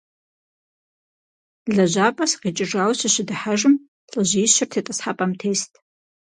[1.75, 3.73] ЛэжьапӀэ сыкъикӀыжауэ сыщыдыхьэжым,
[4.11, 5.71] лӏыжьищыр тетӀысхьэпӀэм тест.